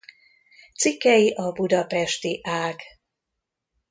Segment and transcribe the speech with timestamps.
[0.77, 2.81] Cikkei a budapesti ág.